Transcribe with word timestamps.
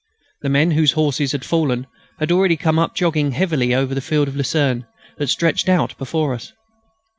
The 0.41 0.49
men 0.49 0.71
whose 0.71 0.93
horses 0.93 1.31
had 1.31 1.45
fallen 1.45 1.85
had 2.17 2.31
already 2.31 2.57
come 2.57 2.79
up 2.79 2.95
jogging 2.95 3.33
heavily 3.33 3.71
over 3.75 3.93
the 3.93 4.01
field 4.01 4.27
of 4.27 4.35
lucerne 4.35 4.87
that 5.19 5.27
stretched 5.27 5.69
out 5.69 5.95
before 5.99 6.33
us. 6.33 6.53